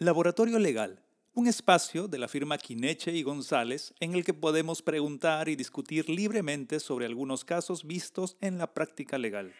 [0.00, 1.00] Laboratorio Legal,
[1.34, 6.08] un espacio de la firma Quineche y González en el que podemos preguntar y discutir
[6.08, 9.52] libremente sobre algunos casos vistos en la práctica legal.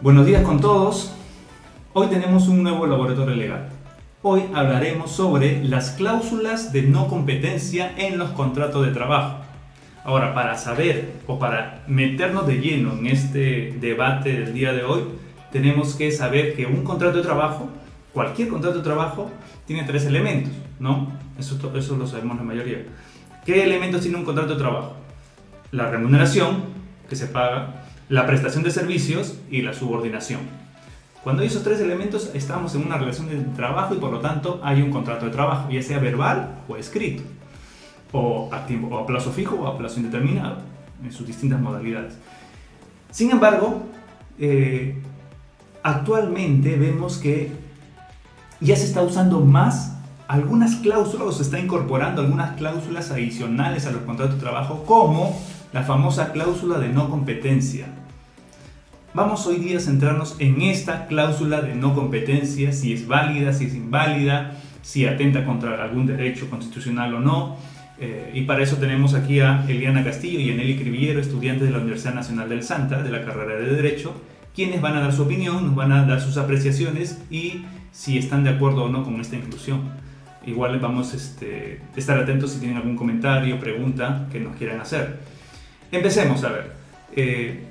[0.00, 1.12] Buenos días con todos.
[1.94, 3.70] Hoy tenemos un nuevo laboratorio legal.
[4.22, 9.41] Hoy hablaremos sobre las cláusulas de no competencia en los contratos de trabajo.
[10.04, 15.02] Ahora, para saber o para meternos de lleno en este debate del día de hoy,
[15.52, 17.70] tenemos que saber que un contrato de trabajo,
[18.12, 19.30] cualquier contrato de trabajo,
[19.66, 21.12] tiene tres elementos, ¿no?
[21.38, 22.78] Eso, eso lo sabemos la mayoría.
[23.44, 24.96] ¿Qué elementos tiene un contrato de trabajo?
[25.70, 26.64] La remuneración,
[27.08, 30.40] que se paga, la prestación de servicios y la subordinación.
[31.22, 34.60] Cuando hay esos tres elementos, estamos en una relación de trabajo y por lo tanto
[34.64, 37.22] hay un contrato de trabajo, ya sea verbal o escrito,
[38.12, 40.58] o a, tiempo, o a plazo fijo o a plazo indeterminado,
[41.02, 42.14] en sus distintas modalidades.
[43.10, 43.82] Sin embargo,
[44.38, 44.96] eh,
[45.82, 47.50] actualmente vemos que
[48.60, 49.96] ya se está usando más
[50.28, 55.38] algunas cláusulas o se está incorporando algunas cláusulas adicionales a los contratos de trabajo como
[55.72, 57.88] la famosa cláusula de no competencia
[59.14, 63.66] Vamos hoy día a centrarnos en esta cláusula de no competencia, si es válida, si
[63.66, 67.56] es inválida, si atenta contra algún derecho constitucional o no.
[68.04, 71.72] Eh, y para eso tenemos aquí a Eliana Castillo y a Nelly Criviero, estudiantes de
[71.72, 74.12] la Universidad Nacional del Santa, de la carrera de Derecho,
[74.56, 78.42] quienes van a dar su opinión, nos van a dar sus apreciaciones y si están
[78.42, 79.82] de acuerdo o no con esta inclusión.
[80.44, 85.20] Igual vamos a este, estar atentos si tienen algún comentario, pregunta que nos quieran hacer.
[85.92, 86.72] Empecemos a ver.
[87.14, 87.66] Eh,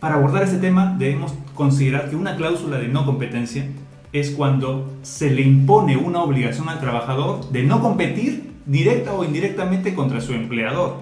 [0.00, 3.64] para abordar este tema debemos considerar que una cláusula de no competencia
[4.12, 9.94] es cuando se le impone una obligación al trabajador de no competir directa o indirectamente
[9.94, 10.96] contra su empleador.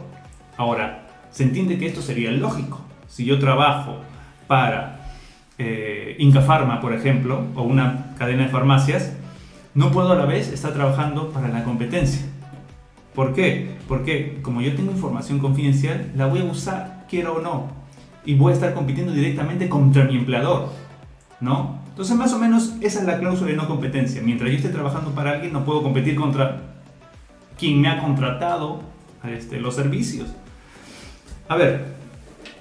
[0.57, 2.81] Ahora, se entiende que esto sería lógico.
[3.09, 3.99] Si yo trabajo
[4.47, 5.01] para
[5.59, 9.17] eh, Inca Pharma, por ejemplo, o una cadena de farmacias,
[9.75, 12.25] no puedo a la vez estar trabajando para la competencia.
[13.15, 13.77] ¿Por qué?
[13.89, 17.85] Porque como yo tengo información confidencial, la voy a usar, quiera o no
[18.25, 20.71] y voy a estar compitiendo directamente contra mi empleador,
[21.41, 21.79] ¿no?
[21.91, 24.21] Entonces más o menos esa es la cláusula de no competencia.
[24.23, 26.74] Mientras yo esté trabajando para alguien no puedo competir contra
[27.59, 28.83] quien me ha contratado
[29.25, 30.29] este, los servicios.
[31.49, 31.85] A ver,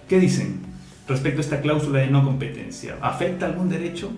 [0.07, 0.61] ¿qué dicen
[1.07, 2.97] respecto a esta cláusula de no competencia?
[3.01, 4.11] ¿Afecta algún derecho?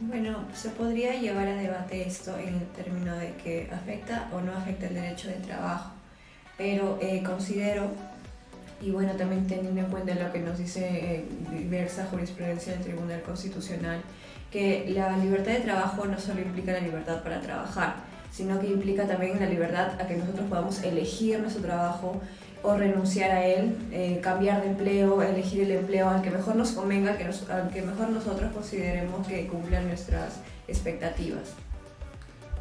[0.00, 4.52] Bueno, se podría llevar a debate esto en el término de que afecta o no
[4.52, 5.92] afecta el derecho del trabajo,
[6.58, 7.90] pero eh, considero
[8.80, 13.22] y bueno, también teniendo en cuenta lo que nos dice eh, diversa jurisprudencia del Tribunal
[13.22, 14.02] Constitucional,
[14.50, 17.96] que la libertad de trabajo no solo implica la libertad para trabajar,
[18.34, 22.20] sino que implica también la libertad a que nosotros podamos elegir nuestro trabajo
[22.64, 26.72] o renunciar a él, eh, cambiar de empleo, elegir el empleo al que mejor nos
[26.72, 31.54] convenga, que al que mejor nosotros consideremos que cumpla nuestras expectativas.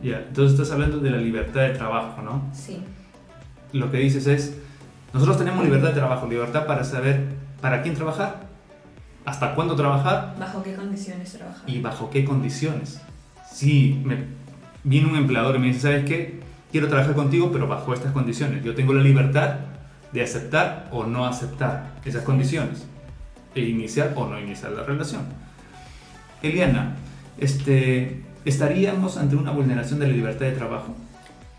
[0.02, 2.44] Ya, entonces estás hablando de la libertad de trabajo, ¿no?
[2.54, 2.84] Sí.
[3.72, 4.58] Lo que dices es,
[5.12, 7.24] nosotros tenemos libertad de trabajo, libertad para saber
[7.62, 8.42] para quién trabajar,
[9.26, 10.36] hasta cuándo trabajar.
[10.38, 11.64] ¿Bajo qué condiciones trabajar?
[11.68, 13.00] Y bajo qué condiciones.
[13.50, 14.43] Si me
[14.84, 16.40] viene un empleador y me dice, ¿sabes qué?
[16.72, 18.64] Quiero trabajar contigo, pero bajo estas condiciones.
[18.64, 19.58] Yo tengo la libertad
[20.12, 22.86] de aceptar o no aceptar esas condiciones.
[23.56, 25.22] E iniciar o no iniciar la relación.
[26.42, 26.96] Eliana,
[27.38, 30.96] este, ¿estaríamos ante una vulneración de la libertad de trabajo?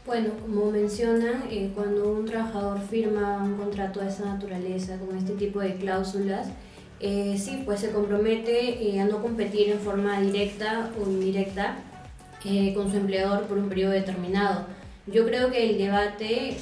[0.07, 5.33] Bueno, como mencionan, eh, cuando un trabajador firma un contrato de esta naturaleza, con este
[5.33, 6.49] tipo de cláusulas,
[7.01, 11.79] eh, sí, pues se compromete eh, a no competir en forma directa o indirecta
[12.75, 14.67] con su empleador por un periodo determinado.
[15.07, 16.57] Yo creo que el debate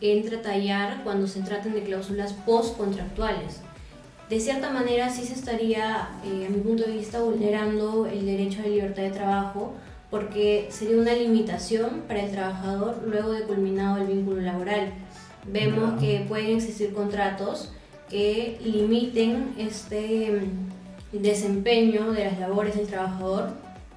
[0.00, 3.60] entra a tallar cuando se tratan de cláusulas postcontractuales.
[4.28, 8.62] De cierta manera sí se estaría, a mi punto de vista, vulnerando el derecho a
[8.62, 9.74] la libertad de trabajo,
[10.10, 14.92] porque sería una limitación para el trabajador luego de culminado el vínculo laboral.
[15.46, 17.70] Vemos que pueden existir contratos
[18.08, 20.30] que limiten este
[21.12, 23.50] mm, desempeño de las labores del trabajador,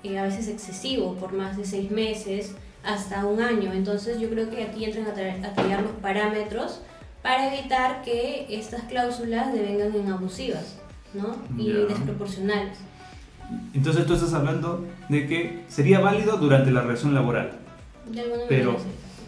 [0.04, 3.74] eh, a veces excesivo, por más de seis meses hasta un año.
[3.74, 6.82] Entonces yo creo que aquí entran a, tallar los parámetros
[7.22, 10.78] para evitar que estas cláusulas devengan en abusivas
[11.14, 11.36] ¿no?
[11.58, 12.78] y desproporcionales.
[13.74, 17.52] Entonces tú estás hablando de que sería válido durante la relación laboral.
[18.50, 18.78] pero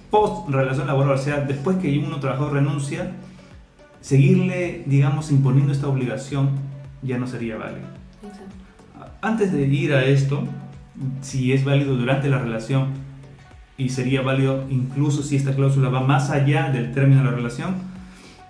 [0.09, 3.11] post relación laboral, o sea, después que uno trabajador renuncia,
[4.01, 6.49] seguirle, digamos, imponiendo esta obligación
[7.01, 7.87] ya no sería válido.
[9.21, 10.47] Antes de ir a esto,
[11.21, 12.87] si es válido durante la relación
[13.77, 17.75] y sería válido incluso si esta cláusula va más allá del término de la relación,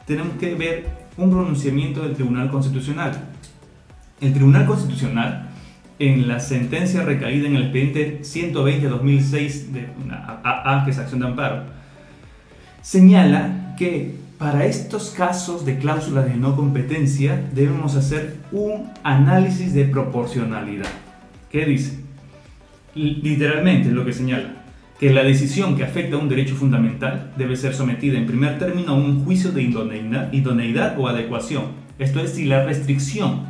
[0.06, 0.88] tenemos que ver
[1.18, 3.30] un pronunciamiento del Tribunal Constitucional.
[4.22, 5.50] El Tribunal Constitucional,
[5.98, 11.28] en la sentencia recaída en el expediente 120-2006 de una AA, que es acción de
[11.28, 11.64] amparo,
[12.82, 19.84] señala que para estos casos de cláusulas de no competencia debemos hacer un análisis de
[19.84, 20.88] proporcionalidad.
[21.52, 22.00] ¿Qué dice?
[22.96, 24.56] Literalmente lo que señala
[24.98, 28.94] que la decisión que afecta a un derecho fundamental debe ser sometida en primer término
[28.94, 31.66] a un juicio de idoneidad, o adecuación.
[32.00, 33.46] Esto es, si la restricción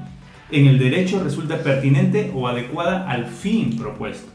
[0.51, 4.31] en el derecho resulta pertinente o adecuada al fin propuesto.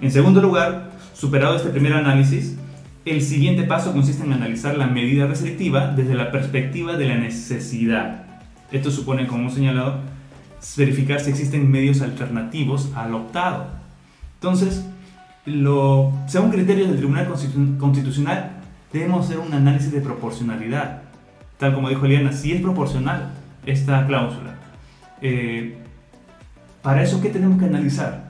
[0.00, 2.56] En segundo lugar, superado este primer análisis,
[3.04, 8.24] el siguiente paso consiste en analizar la medida restrictiva desde la perspectiva de la necesidad.
[8.70, 10.00] Esto supone, como hemos señalado,
[10.76, 13.68] verificar si existen medios alternativos al optado.
[14.34, 14.84] Entonces,
[15.46, 17.28] lo, según criterios del Tribunal
[17.78, 18.50] Constitucional,
[18.92, 21.02] debemos hacer un análisis de proporcionalidad.
[21.58, 23.32] Tal como dijo Eliana, si es proporcional
[23.66, 24.54] esta cláusula.
[25.22, 25.76] Eh,
[26.82, 28.29] para eso, ¿qué tenemos que analizar?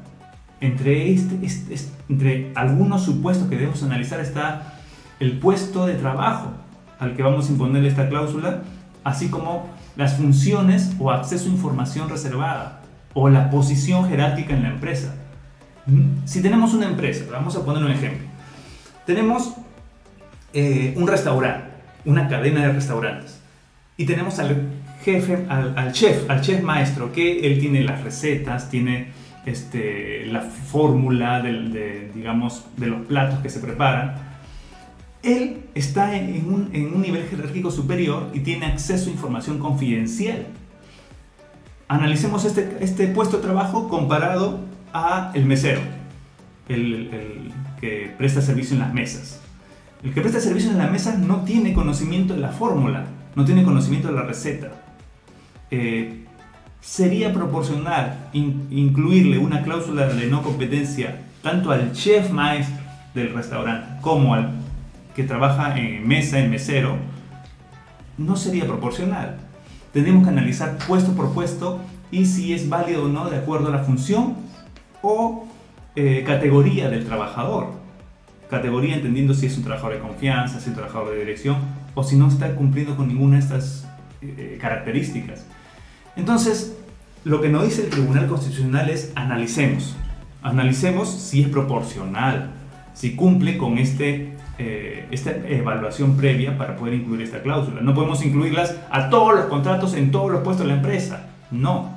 [0.61, 1.77] Entre, este, este,
[2.09, 4.75] entre algunos supuestos que debemos analizar está
[5.19, 6.53] el puesto de trabajo
[6.99, 8.63] al que vamos a imponer esta cláusula,
[9.05, 12.83] así como las funciones o acceso a información reservada
[13.15, 15.15] o la posición jerárquica en la empresa.
[16.25, 18.27] Si tenemos una empresa, vamos a poner un ejemplo.
[19.07, 19.55] Tenemos
[20.53, 21.71] eh, un restaurante,
[22.05, 23.41] una cadena de restaurantes,
[23.97, 24.69] y tenemos al
[25.05, 29.09] jefe, al, chef, al chef maestro, que él tiene las recetas, tiene
[29.47, 34.15] este, la fórmula de, digamos, de los platos que se preparan.
[35.23, 40.47] Él está en un, en un nivel jerárquico superior y tiene acceso a información confidencial.
[41.89, 44.61] Analicemos este, este puesto de trabajo comparado
[44.93, 45.81] a el mesero,
[46.69, 49.41] el, que presta servicio en las mesas.
[50.03, 53.63] El que presta servicio en las mesas no tiene conocimiento de la fórmula, no tiene
[53.65, 54.73] conocimiento de la receta.
[55.71, 56.20] Eh,
[56.81, 62.77] sería proporcional incluirle una cláusula de no competencia tanto al chef maestro
[63.15, 64.51] del restaurante como al
[65.15, 66.97] que trabaja en mesa, en mesero,
[68.17, 69.39] no sería proporcional.
[69.93, 71.81] Tenemos que analizar puesto por puesto
[72.11, 74.37] y si es válido o no de acuerdo a la función
[75.03, 75.47] o
[75.97, 77.73] eh, categoría del trabajador.
[78.49, 81.57] Categoría entendiendo si es un trabajador de confianza, si es un trabajador de dirección
[81.95, 83.89] o si no está cumpliendo con ninguna de estas
[84.23, 85.47] eh, características.
[86.21, 86.77] Entonces,
[87.25, 89.97] lo que nos dice el Tribunal Constitucional es analicemos.
[90.43, 92.51] Analicemos si es proporcional,
[92.93, 97.81] si cumple con este, eh, esta evaluación previa para poder incluir esta cláusula.
[97.81, 101.27] No podemos incluirlas a todos los contratos en todos los puestos de la empresa.
[101.51, 101.97] No.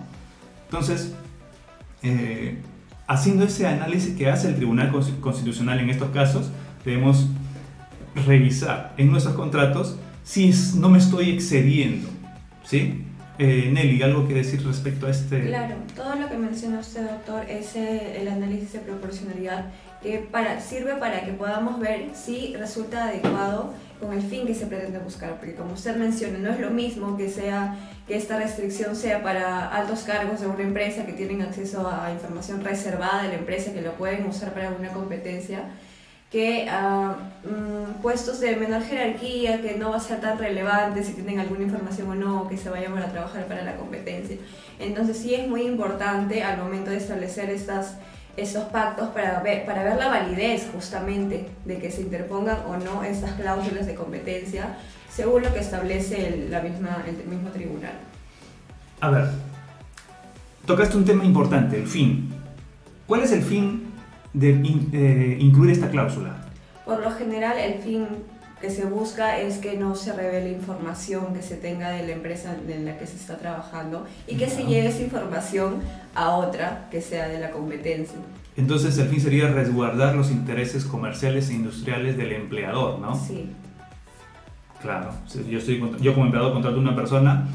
[0.68, 1.14] Entonces,
[3.06, 6.50] haciendo ese análisis que hace el Tribunal Constitucional en estos casos,
[6.86, 7.28] debemos
[8.26, 12.08] revisar en nuestros contratos si no me estoy excediendo.
[12.64, 13.04] ¿Sí?
[13.40, 15.48] Eh, Nelly, ¿algo que decir respecto a este?
[15.48, 19.66] Claro, todo lo que menciona usted, doctor, es eh, el análisis de proporcionalidad
[20.04, 24.68] que para, sirve para que podamos ver si resulta adecuado con el fin que se
[24.68, 27.76] pretende buscar, porque como usted menciona, no es lo mismo que sea
[28.08, 32.64] que esta restricción sea para altos cargos de una empresa que tienen acceso a información
[32.64, 35.64] reservada de la empresa que lo pueden usar para una competencia
[36.34, 41.14] que a mm, puestos de menor jerarquía, que no va a ser tan relevante si
[41.14, 44.38] tienen alguna información o no, que se vayan a trabajar para la competencia.
[44.80, 47.98] Entonces sí es muy importante al momento de establecer estas
[48.36, 53.04] esos pactos para ver, para ver la validez justamente de que se interpongan o no
[53.04, 54.76] estas cláusulas de competencia
[55.12, 57.94] según lo que establece el, la misma, el mismo tribunal.
[59.02, 59.30] A ver,
[60.66, 62.34] tocaste un tema importante, el fin.
[63.06, 63.83] ¿Cuál es el fin
[64.34, 64.50] de
[64.94, 66.48] eh, incluir esta cláusula?
[66.86, 68.08] Por lo general, el fin
[68.60, 72.56] que se busca es que no se revele información que se tenga de la empresa
[72.68, 75.82] en la que se está trabajando y que se lleve esa información
[76.16, 78.16] a otra que sea de la competencia.
[78.56, 83.16] Entonces el fin sería resguardar los intereses comerciales e industriales del empleador, ¿no?
[83.16, 83.50] Sí.
[84.82, 85.12] Claro,
[85.50, 87.48] yo, estoy, yo como empleador contrato a una persona,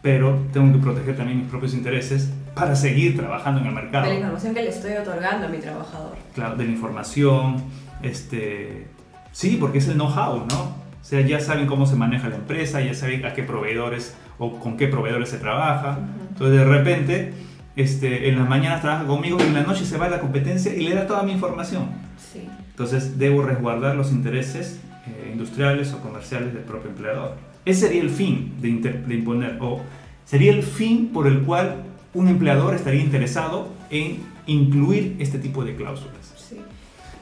[0.00, 4.04] pero tengo que proteger también mis propios intereses para seguir trabajando en el mercado.
[4.04, 6.16] De la información que le estoy otorgando a mi trabajador.
[6.34, 7.62] Claro, de la información,
[8.02, 8.88] este,
[9.34, 10.60] Sí, porque es el know-how, ¿no?
[10.62, 14.60] O sea, ya saben cómo se maneja la empresa, ya saben a qué proveedores o
[14.60, 15.98] con qué proveedores se trabaja.
[16.30, 17.32] Entonces, de repente,
[17.74, 20.72] este, en las mañanas trabaja conmigo y en la noche se va a la competencia
[20.72, 21.88] y le da toda mi información.
[22.16, 22.48] Sí.
[22.70, 27.34] Entonces, debo resguardar los intereses eh, industriales o comerciales del propio empleador.
[27.64, 29.80] Ese sería el fin de, de imponer, o
[30.24, 31.82] sería el fin por el cual
[32.14, 36.14] un empleador estaría interesado en incluir este tipo de cláusulas.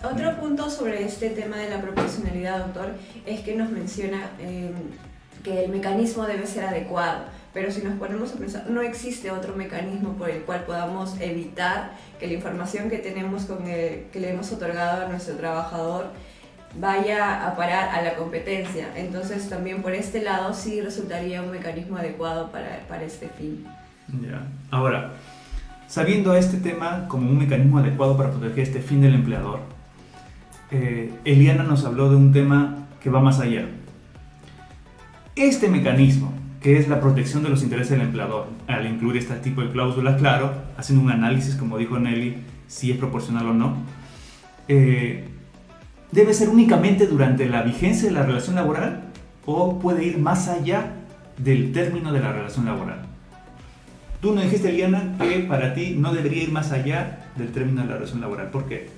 [0.04, 2.94] Otro punto sobre este tema de la proporcionalidad, doctor,
[3.24, 4.72] es que nos menciona, em,
[5.44, 7.24] que el mecanismo debe ser adecuado.
[7.54, 11.92] Pero si nos ponemos a pensar, no existe otro mecanismo por el cual podamos evitar
[12.18, 16.06] que la información que tenemos con que le hemos otorgado a nuestro trabajador
[16.74, 18.88] vaya a parar a la competencia.
[18.96, 23.66] Entonces también por este lado sí resultaría un mecanismo adecuado para, para este fin.
[24.20, 24.46] Ya.
[24.70, 25.12] Ahora,
[25.88, 29.60] sabiendo este tema como un mecanismo adecuado para proteger este fin del empleador,
[30.70, 33.66] eh, Eliana nos habló de un tema que va más allá.
[35.34, 39.62] Este mecanismo, que es la protección de los intereses del empleador, al incluir este tipo
[39.62, 43.76] de cláusulas, claro, haciendo un análisis, como dijo Nelly, si es proporcional o no,
[44.68, 45.28] eh,
[46.10, 49.04] debe ser únicamente durante la vigencia de la relación laboral
[49.46, 50.92] o puede ir más allá
[51.38, 53.11] del término de la relación laboral.
[54.22, 57.88] Tú nos dijiste, Eliana, que para ti no debería ir más allá del término de
[57.88, 58.52] la relación laboral.
[58.52, 58.88] ¿Por qué?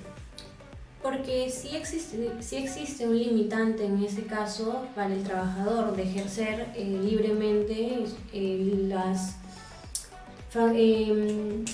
[1.03, 6.67] Porque sí existe, sí existe un limitante en ese caso para el trabajador de ejercer
[6.77, 8.05] eh, libremente
[8.35, 9.37] eh, las
[10.55, 11.65] eh,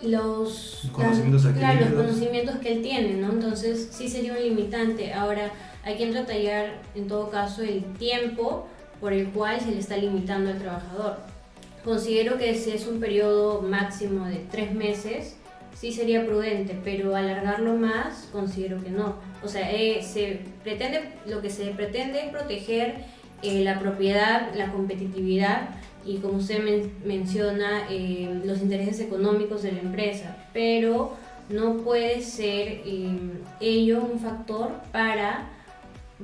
[0.00, 3.30] los conocimientos, claro, los conocimientos que él tiene, ¿no?
[3.30, 5.12] Entonces sí sería un limitante.
[5.12, 5.52] Ahora
[5.84, 8.66] hay que detallar en todo caso el tiempo
[9.02, 11.39] por el cual se le está limitando al trabajador.
[11.84, 15.36] Considero que si es un periodo máximo de tres meses,
[15.74, 19.16] sí sería prudente, pero alargarlo más considero que no.
[19.42, 23.04] O sea, eh, se pretende, lo que se pretende es proteger
[23.42, 25.70] eh, la propiedad, la competitividad
[26.04, 31.16] y como usted menciona, eh, los intereses económicos de la empresa, pero
[31.48, 33.18] no puede ser eh,
[33.60, 35.48] ello un factor para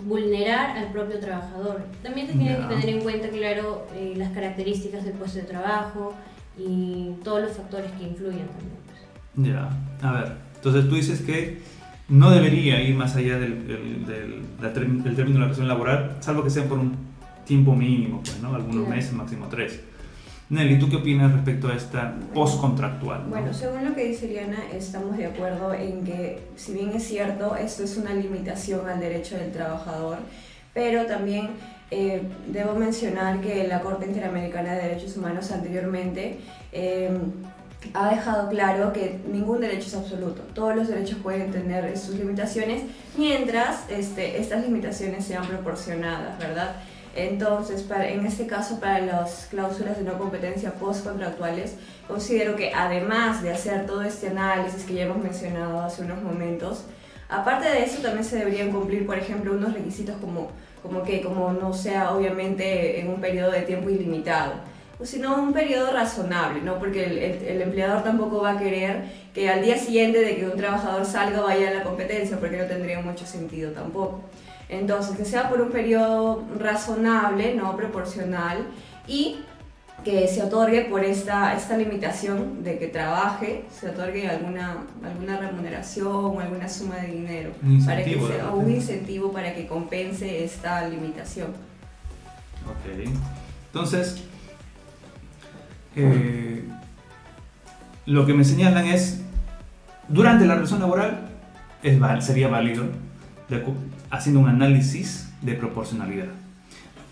[0.05, 1.83] vulnerar al propio trabajador.
[2.03, 6.15] También se tiene que tener en cuenta, claro, eh, las características del puesto de trabajo
[6.59, 8.77] y todos los factores que influyen también.
[9.35, 9.49] Pues.
[9.49, 9.71] Ya,
[10.03, 11.59] a ver, entonces tú dices que
[12.09, 16.45] no debería ir más allá del, del, del, del término de la relación laboral, salvo
[16.45, 16.97] que sea por un
[17.45, 18.55] tiempo mínimo, pues, ¿no?
[18.55, 19.81] Algunos meses, máximo tres.
[20.49, 23.25] Nelly, ¿tú qué opinas respecto a esta postcontractual?
[23.29, 27.57] Bueno, según lo que dice Liana, estamos de acuerdo en que, si bien es cierto,
[27.57, 30.19] esto es una limitación al derecho del trabajador,
[30.73, 31.51] pero también
[31.91, 36.39] eh, debo mencionar que la Corte Interamericana de Derechos Humanos anteriormente
[36.71, 37.11] eh,
[37.93, 40.43] ha dejado claro que ningún derecho es absoluto.
[40.55, 42.83] Todos los derechos pueden tener sus limitaciones
[43.17, 46.77] mientras este, estas limitaciones sean proporcionadas, ¿verdad?
[47.17, 51.75] Entonces, en este caso, para las cláusulas de no competencia postcontractuales,
[52.07, 56.85] considero que además de hacer todo este análisis que ya hemos mencionado hace unos momentos,
[57.31, 60.51] aparte de eso también se deberían cumplir, por ejemplo, unos requisitos como,
[60.83, 64.53] como que como no sea obviamente en un periodo de tiempo ilimitado,
[65.05, 66.79] sino un periodo razonable, ¿no?
[66.79, 70.57] porque el, el, empleador tampoco va a querer que al día siguiente de que un
[70.57, 74.23] trabajador salga vaya a la competencia, porque no tendría mucho sentido tampoco.
[74.69, 78.67] Entonces, que sea por un periodo razonable, no proporcional,
[79.07, 79.37] y
[80.05, 86.07] que se otorgue por esta, esta limitación de que trabaje, se otorgue alguna, alguna remuneración
[86.07, 90.89] o alguna suma de dinero, un para que sea, un incentivo para que compense esta
[90.89, 91.49] limitación.
[92.67, 93.11] Ok,
[93.67, 94.23] entonces,
[95.97, 96.63] eh,
[98.05, 99.23] lo que me señalan es,
[100.09, 101.29] durante la relación laboral
[101.83, 102.85] es, sería válido
[104.11, 106.27] haciendo un análisis de proporcionalidad.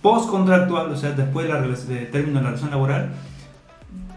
[0.02, 1.48] Postcontractual, o sea, después
[1.88, 3.12] del término de la relación laboral,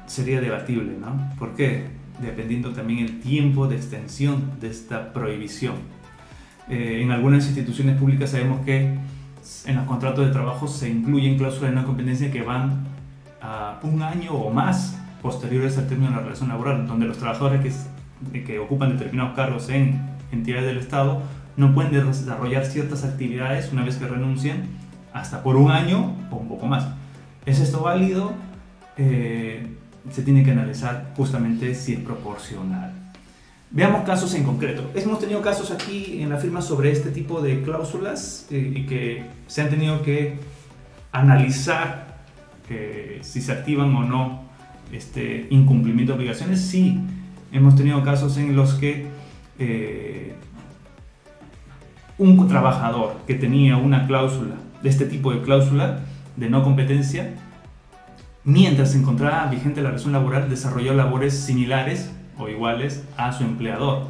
[0.06, 1.34] sería debatible, ¿no?
[1.38, 1.86] ¿Por qué?
[2.22, 5.76] Dependiendo también el tiempo de extensión de esta prohibición.
[6.70, 8.98] Eh, en algunas instituciones públicas sabemos que
[9.66, 12.87] en los contratos de trabajo se incluyen cláusulas de no competencia que van
[13.42, 17.88] a un año o más posteriores al término de la relación laboral, donde los trabajadores
[18.46, 20.02] que, ocupan determinados cargos en
[20.32, 21.22] entidades del Estado
[21.56, 24.64] no pueden desarrollar ciertas actividades una vez que renuncian
[25.14, 26.88] hasta por un año o un poco más.
[27.46, 28.34] ¿Es esto válido?
[28.98, 29.68] Eh,
[30.12, 32.94] se tiene que analizar justamente si es proporcional.
[33.70, 34.90] Veamos casos en concreto.
[34.96, 39.26] Hemos tenido casos aquí en la firma sobre este tipo de cláusulas eh, y que
[39.48, 40.40] se han tenido que
[41.12, 42.07] analizar
[42.70, 44.44] eh, si se activan o no
[44.92, 46.62] este incumplimiento de obligaciones.
[46.62, 47.00] Sí,
[47.52, 49.08] hemos tenido casos en los que
[52.18, 56.00] un trabajador que tenía una cláusula, de este tipo de cláusula
[56.36, 57.34] de no competencia,
[58.44, 64.06] mientras se encontraba vigente la relación laboral, desarrolló labores similares o iguales a su empleador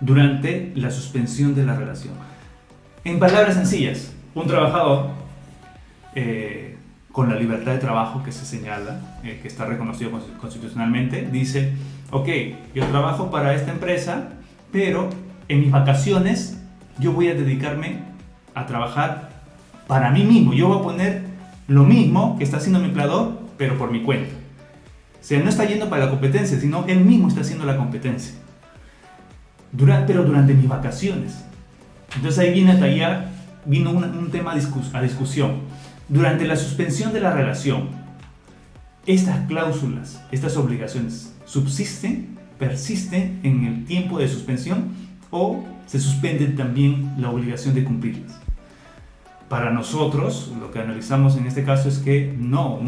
[0.00, 2.14] durante la suspensión de la relación.
[3.04, 5.08] En palabras sencillas, un trabajador
[6.14, 6.76] eh,
[7.12, 11.72] con la libertad de trabajo que se señala, eh, que está reconocido constitucionalmente, dice,
[12.10, 12.28] ok,
[12.74, 14.28] yo trabajo para esta empresa,
[14.70, 15.10] pero
[15.48, 16.58] en mis vacaciones
[16.98, 17.98] yo voy a dedicarme
[18.54, 19.30] a trabajar
[19.86, 20.52] para mí mismo.
[20.52, 21.22] Yo voy a poner
[21.66, 24.32] lo mismo que está haciendo mi empleador, pero por mi cuenta.
[25.20, 28.34] O sea, no está yendo para la competencia, sino él mismo está haciendo la competencia.
[30.06, 31.44] pero durante mis vacaciones.
[32.16, 33.30] Entonces ahí viene hasta allá,
[33.64, 35.60] vino un, tema a discusión.
[36.10, 37.88] Durante la suspensión de la relación,
[39.06, 44.88] estas cláusulas, estas obligaciones, ¿subsisten, persisten en el tiempo de suspensión
[45.30, 48.40] o se suspende también la obligación de cumplirlas?
[49.48, 52.80] Para nosotros, lo que analizamos en este caso es que no,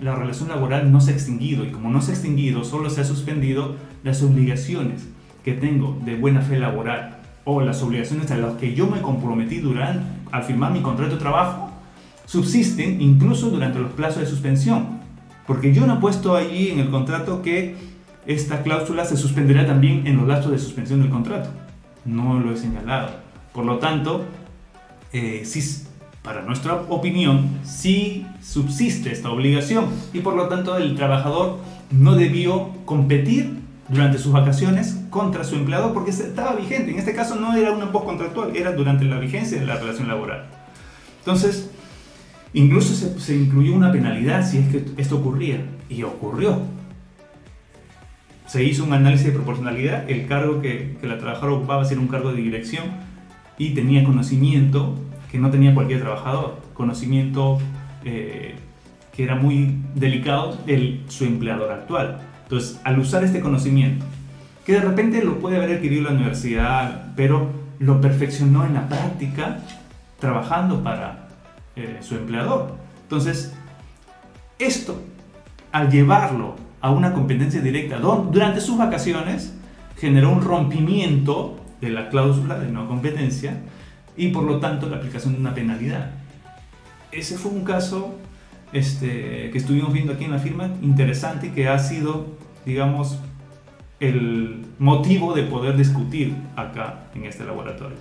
[0.00, 3.00] la relación laboral no se ha extinguido y como no se ha extinguido, solo se
[3.00, 3.74] ha suspendido
[4.04, 5.08] las obligaciones
[5.42, 9.58] que tengo de buena fe laboral o las obligaciones a las que yo me comprometí
[9.58, 11.69] durante, al firmar mi contrato de trabajo,
[12.30, 15.00] subsisten incluso durante los plazos de suspensión.
[15.48, 17.74] Porque yo no he puesto allí en el contrato que
[18.24, 21.50] esta cláusula se suspenderá también en los gastos de suspensión del contrato.
[22.04, 23.10] No lo he señalado.
[23.52, 24.26] Por lo tanto,
[25.12, 25.60] eh, si
[26.22, 31.58] para nuestra opinión, sí subsiste esta obligación y por lo tanto el trabajador
[31.90, 33.58] no debió competir
[33.88, 36.92] durante sus vacaciones contra su empleador porque estaba vigente.
[36.92, 40.46] En este caso no era una postcontractual, era durante la vigencia de la relación laboral.
[41.18, 41.69] Entonces,
[42.52, 46.60] incluso se, incluyó una penalidad si es que esto ocurría y ocurrió.
[48.46, 52.08] Se hizo un análisis de proporcionalidad, el cargo que, que la trabajadora ocupaba era un
[52.08, 52.84] cargo de dirección
[53.58, 54.96] y tenía conocimiento
[55.30, 57.58] que no tenía cualquier trabajador, conocimiento
[58.04, 58.54] eh,
[59.14, 62.20] que era muy delicado de su empleador actual.
[62.42, 64.04] Entonces, al usar este conocimiento,
[64.64, 69.58] que de repente lo puede haber adquirido la universidad, pero lo perfeccionó en la práctica
[70.18, 71.28] trabajando para
[71.76, 72.74] eh, su empleador.
[73.02, 73.54] Entonces,
[74.58, 75.00] esto,
[75.72, 79.54] al llevarlo a una competencia directa durante sus vacaciones,
[79.96, 83.60] generó un rompimiento de la cláusula de no competencia
[84.16, 86.10] y por lo tanto la aplicación de una penalidad.
[87.12, 88.14] Ese fue un caso
[88.72, 92.26] este, que estuvimos viendo aquí en la firma interesante que ha sido,
[92.64, 93.18] digamos,
[93.98, 97.96] el motivo de poder discutir acá en este laboratorio.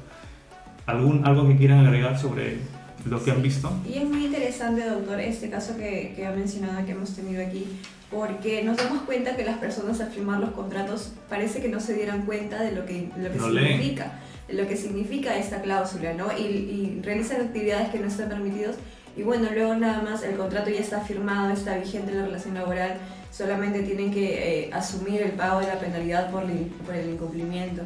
[0.85, 2.57] ¿Algún, ¿Algo que quieran agregar sobre
[3.05, 3.71] lo que han visto?
[3.87, 7.65] Y es muy interesante, doctor, este caso que, que ha mencionado que hemos tenido aquí,
[8.11, 11.93] porque nos damos cuenta que las personas al firmar los contratos parece que no se
[11.93, 14.19] dieran cuenta de lo que, lo que significa
[14.51, 16.35] lo que significa esta cláusula, ¿no?
[16.35, 18.77] Y, y, realizan actividades que no están permitidos
[19.15, 22.97] y bueno, luego nada más el contrato ya está firmado, está vigente la relación laboral,
[23.31, 26.43] solamente tienen que eh, asumir el pago de la penalidad por,
[26.85, 27.83] por el incumplimiento.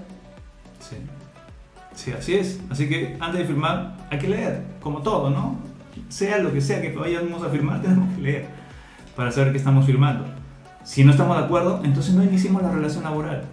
[0.80, 0.98] Sí.
[1.96, 2.60] Sí, así es.
[2.70, 5.58] Así que antes de firmar hay que leer, como todo, ¿no?
[6.10, 8.46] Sea lo que sea que vayamos a firmar, tenemos que leer
[9.16, 10.26] para saber qué estamos firmando.
[10.84, 13.44] Si no estamos de acuerdo, entonces no iniciemos la relación laboral.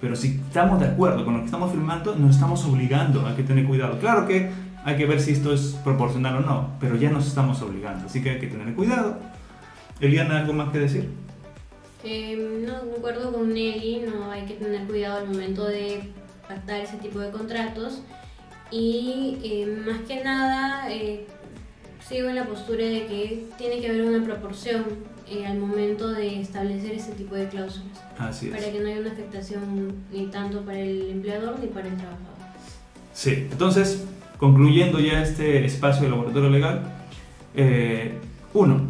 [0.00, 3.42] Pero si estamos de acuerdo con lo que estamos firmando, nos estamos obligando a que
[3.42, 3.98] tener cuidado.
[3.98, 4.50] Claro que
[4.84, 8.22] hay que ver si esto es proporcional o no, pero ya nos estamos obligando, así
[8.22, 9.18] que hay que tener cuidado.
[10.00, 11.10] Eliana, ¿algo más que decir?
[12.02, 16.10] Eh, no, de acuerdo con Nelly, no hay que tener cuidado al momento de
[16.50, 18.02] pactar ese tipo de contratos
[18.72, 21.26] y eh, más que nada eh,
[22.06, 24.84] sigo en la postura de que tiene que haber una proporción
[25.28, 28.02] eh, al momento de establecer ese tipo de cláusulas.
[28.18, 31.96] Así Para que no haya una afectación ni tanto para el empleador ni para el
[31.96, 32.26] trabajador.
[33.12, 34.04] Sí, entonces,
[34.38, 36.82] concluyendo ya este espacio de laboratorio legal,
[37.54, 38.18] eh,
[38.54, 38.80] uno,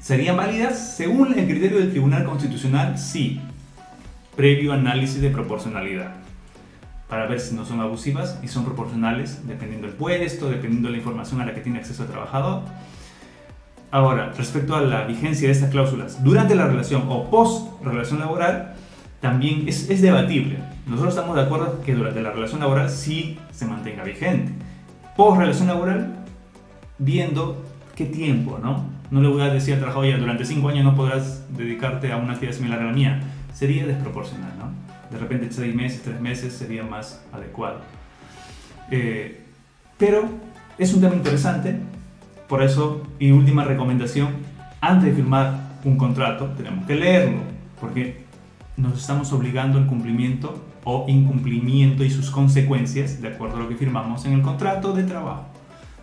[0.00, 2.96] ¿serían válidas según el criterio del Tribunal Constitucional?
[2.96, 3.40] Sí,
[4.36, 6.24] previo análisis de proporcionalidad
[7.08, 10.98] para ver si no son abusivas y son proporcionales dependiendo del puesto, dependiendo de la
[10.98, 12.62] información a la que tiene acceso el trabajador.
[13.90, 18.74] Ahora, respecto a la vigencia de estas cláusulas durante la relación o post relación laboral,
[19.20, 20.58] también es, es, debatible.
[20.86, 24.52] Nosotros estamos de acuerdo que durante la relación laboral sí se mantenga vigente.
[25.16, 26.16] Post relación laboral,
[26.98, 27.64] viendo
[27.94, 28.84] qué tiempo, ¿no?
[29.10, 32.16] No le voy a decir al trabajador, ya durante cinco años no podrás dedicarte a
[32.16, 33.20] una actividad similar a la mía.
[33.52, 34.93] Sería desproporcional, ¿no?
[35.10, 37.80] De repente seis meses, tres meses sería más adecuado.
[38.90, 39.40] Eh,
[39.98, 40.28] pero
[40.78, 41.78] es un tema interesante
[42.48, 44.28] por eso, y última recomendación,
[44.80, 47.38] antes de firmar un contrato tenemos que leerlo,
[47.80, 48.24] porque
[48.76, 53.76] nos estamos obligando al cumplimiento o incumplimiento y sus consecuencias de acuerdo a lo que
[53.76, 55.46] firmamos en el contrato de trabajo.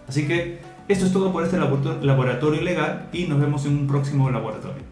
[0.07, 4.29] Así que esto es todo por este laboratorio legal y nos vemos en un próximo
[4.29, 4.90] laboratorio.